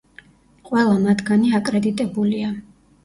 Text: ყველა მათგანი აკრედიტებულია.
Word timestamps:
ყველა 0.69 0.95
მათგანი 1.03 1.53
აკრედიტებულია. 1.59 2.51